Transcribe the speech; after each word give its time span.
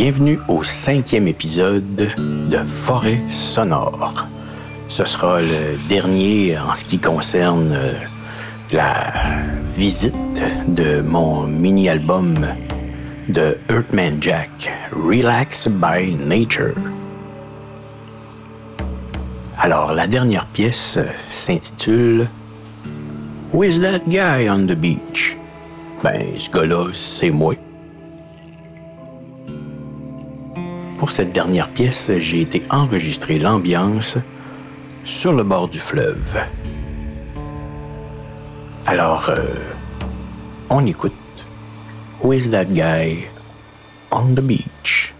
Bienvenue 0.00 0.38
au 0.46 0.62
cinquième 0.62 1.26
épisode 1.26 1.96
de 1.96 2.58
Forêt 2.58 3.20
sonore. 3.30 4.28
Ce 4.86 5.04
sera 5.04 5.40
le 5.40 5.76
dernier 5.88 6.56
en 6.56 6.72
ce 6.72 6.84
qui 6.84 7.00
concerne 7.00 7.72
euh, 7.72 7.94
la 8.70 9.12
visite 9.76 10.14
de 10.68 11.00
mon 11.00 11.48
mini-album 11.48 12.46
de 13.28 13.58
Earthman 13.68 14.22
Jack, 14.22 14.72
Relax 14.92 15.66
by 15.66 16.14
Nature. 16.14 16.76
Alors, 19.58 19.94
la 19.94 20.06
dernière 20.06 20.46
pièce 20.46 20.96
s'intitule 21.28 22.28
Who 23.52 23.64
is 23.64 23.80
that 23.80 24.02
guy 24.06 24.48
on 24.48 24.64
the 24.68 24.76
beach? 24.76 25.36
Ben, 26.04 26.24
ce 26.36 26.48
gars-là, 26.50 26.84
c'est 26.92 27.30
moi. 27.30 27.56
Pour 30.98 31.12
cette 31.12 31.32
dernière 31.32 31.68
pièce, 31.68 32.10
j'ai 32.18 32.40
été 32.40 32.62
enregistrer 32.70 33.38
l'ambiance 33.38 34.16
sur 35.04 35.32
le 35.32 35.44
bord 35.44 35.68
du 35.68 35.78
fleuve. 35.78 36.38
Alors, 38.84 39.28
euh, 39.28 39.44
on 40.68 40.84
écoute 40.86 41.12
Who 42.20 42.32
is 42.32 42.50
that 42.50 42.74
guy 42.74 43.28
on 44.10 44.34
the 44.34 44.40
beach? 44.40 45.14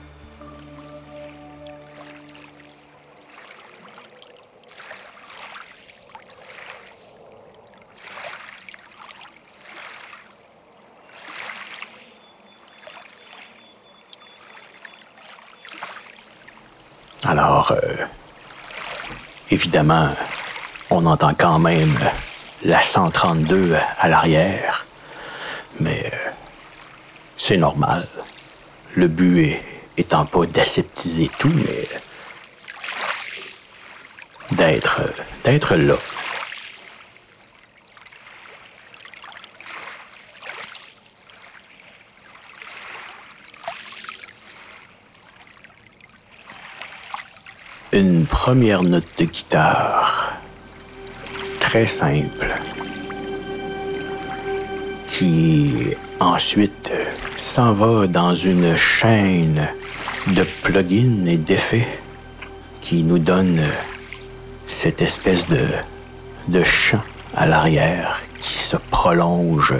Alors, 17.29 17.73
euh, 17.73 17.95
évidemment, 19.51 20.09
on 20.89 21.05
entend 21.05 21.35
quand 21.35 21.59
même 21.59 21.95
la 22.65 22.81
132 22.81 23.77
à 24.01 24.09
l'arrière, 24.09 24.87
mais 25.79 26.11
euh, 26.13 26.31
c'est 27.37 27.59
normal. 27.59 28.09
Le 28.95 29.09
but 29.09 29.45
est- 29.45 29.63
étant 29.99 30.25
pas 30.25 30.47
d'aseptiser 30.47 31.31
tout, 31.39 31.53
mais 31.55 31.87
d'être 34.53 35.01
d'être 35.45 35.77
là. 35.77 35.97
Une 47.99 48.27
première 48.27 48.85
note 48.85 49.09
de 49.19 49.25
guitare, 49.25 50.35
très 51.59 51.85
simple, 51.85 52.55
qui 55.09 55.97
ensuite 56.21 56.93
s'en 57.37 57.73
va 57.73 58.07
dans 58.07 58.37
une 58.37 58.77
chaîne 58.77 59.67
de 60.29 60.47
plugins 60.63 61.27
et 61.27 61.39
d'effets 61.39 61.89
qui 62.81 63.03
nous 63.03 63.19
donne 63.19 63.63
cette 64.69 65.03
espèce 65.03 65.49
de, 65.49 65.67
de 66.47 66.63
chant 66.63 67.03
à 67.35 67.47
l'arrière 67.47 68.23
qui 68.39 68.59
se 68.59 68.77
prolonge 68.93 69.75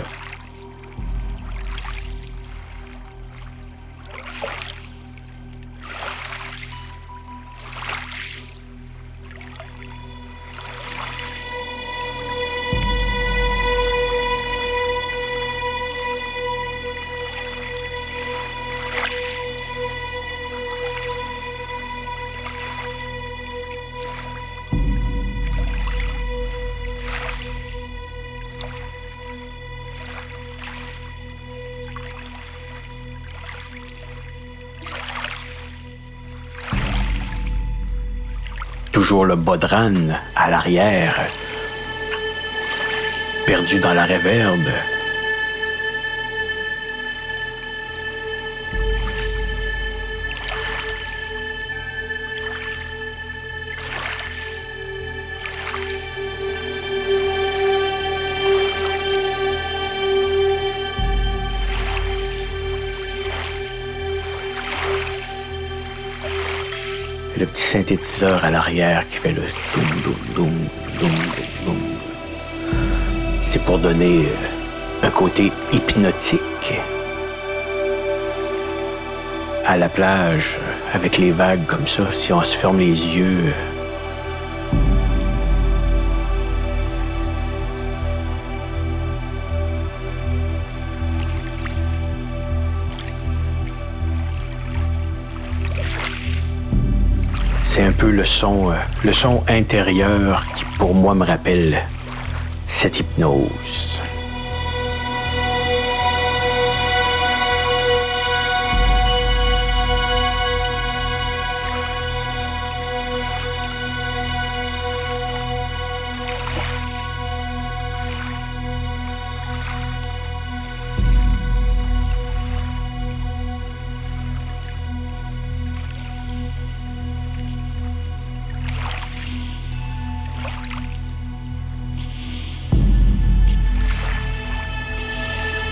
toujours 38.99 39.27
le 39.27 39.37
bodran 39.37 39.95
à 40.35 40.51
l'arrière, 40.51 41.21
perdu 43.47 43.79
dans 43.79 43.95
la 43.95 44.05
réverbe. 44.07 44.69
Le 67.39 67.47
petit 67.47 67.63
synthétiseur 67.63 68.45
à 68.45 68.51
l'arrière 68.51 69.09
qui 69.09 69.19
fait 69.19 69.33
le 69.33 69.43
doum 69.75 70.15
doum 70.35 70.69
doum 70.99 71.11
doum. 71.65 71.77
C'est 73.43 73.63
pour 73.63 73.79
donner 73.79 74.27
euh, 74.27 75.07
un 75.07 75.11
côté 75.11 75.53
hypnotique 75.73 76.75
à 79.65 79.77
la 79.77 79.89
plage 79.89 80.59
avec 80.95 81.19
les 81.19 81.31
vagues 81.31 81.65
comme 81.67 81.87
ça. 81.87 82.11
Si 82.11 82.33
on 82.33 82.43
se 82.43 82.57
ferme 82.57 82.81
les 82.81 82.87
yeux, 83.17 83.53
c'est 97.79 97.85
un 97.85 97.93
peu 97.93 98.11
le 98.11 98.25
son, 98.25 98.73
euh, 98.73 98.75
le 99.05 99.13
son 99.13 99.45
intérieur 99.47 100.45
qui 100.57 100.65
pour 100.81 100.95
moi 100.95 101.15
me 101.15 101.25
rappelle 101.25 101.79
cette 102.67 102.99
hypnose. 102.99 104.03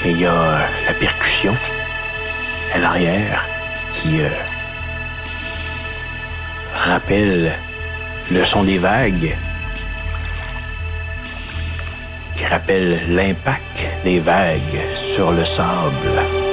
Et 0.07 0.11
il 0.11 0.21
y 0.21 0.27
a 0.27 0.69
la 0.87 0.95
percussion 1.01 1.53
à 2.73 2.79
l'arrière 2.79 3.45
qui 3.93 4.21
euh, 4.21 4.29
rappelle 6.85 7.51
le 8.31 8.45
son 8.45 8.63
des 8.63 8.79
vagues, 8.79 9.35
qui 12.37 12.47
rappelle 12.47 13.17
l'impact 13.17 13.85
des 14.05 14.21
vagues 14.21 14.81
sur 14.95 15.33
le 15.33 15.45
sable. 15.45 16.46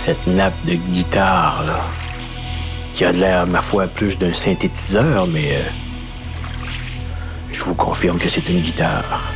Cette 0.00 0.26
nappe 0.26 0.54
de 0.64 0.76
guitare, 0.76 1.62
là, 1.66 1.80
qui 2.94 3.04
a 3.04 3.12
l'air, 3.12 3.46
ma 3.46 3.60
foi, 3.60 3.86
plus 3.86 4.16
d'un 4.16 4.32
synthétiseur, 4.32 5.26
mais 5.26 5.56
euh, 5.56 5.62
je 7.52 7.60
vous 7.60 7.74
confirme 7.74 8.18
que 8.18 8.26
c'est 8.26 8.48
une 8.48 8.62
guitare. 8.62 9.34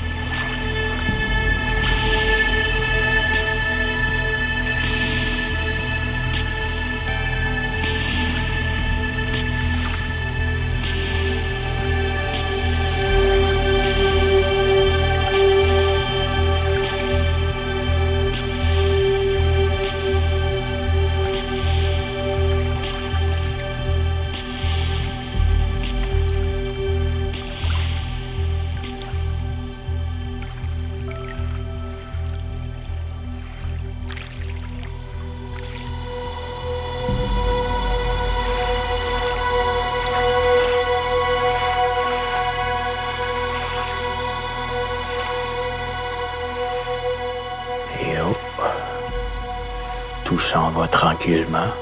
Tout 50.24 50.38
s'en 50.38 50.70
va 50.70 50.88
tranquillement. 50.88 51.72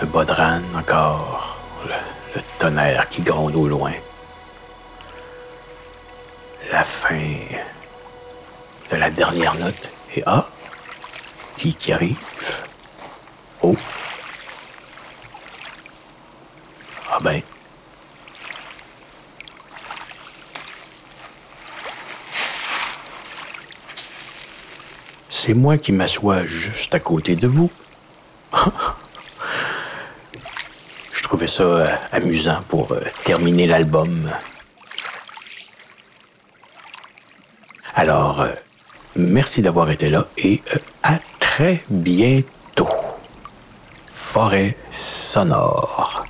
Un 0.00 0.06
bodran 0.06 0.62
encore, 0.76 1.58
le, 1.86 1.94
le 2.34 2.42
tonnerre 2.58 3.08
qui 3.08 3.22
gronde 3.22 3.56
au 3.56 3.66
loin. 3.66 3.92
La 6.70 6.84
fin 6.84 7.36
de 8.90 8.96
la 8.96 9.10
dernière 9.10 9.54
note. 9.54 9.90
Et 10.14 10.22
ah, 10.26 10.46
qui 11.56 11.74
qui 11.74 11.92
arrive? 11.92 12.18
Oh. 13.62 13.76
Ah 17.10 17.18
ben. 17.20 17.42
C'est 25.48 25.54
moi 25.54 25.78
qui 25.78 25.92
m'assois 25.92 26.44
juste 26.44 26.94
à 26.94 27.00
côté 27.00 27.34
de 27.34 27.48
vous. 27.48 27.70
Je 31.10 31.22
trouvais 31.22 31.46
ça 31.46 31.62
euh, 31.62 31.88
amusant 32.12 32.62
pour 32.68 32.92
euh, 32.92 33.00
terminer 33.24 33.66
l'album. 33.66 34.30
Alors, 37.94 38.42
euh, 38.42 38.52
merci 39.16 39.62
d'avoir 39.62 39.90
été 39.90 40.10
là 40.10 40.26
et 40.36 40.60
à 41.02 41.18
très 41.40 41.82
bientôt. 41.88 42.90
Forêt 44.12 44.76
sonore. 44.90 46.27